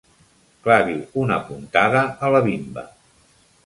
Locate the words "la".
2.39-2.45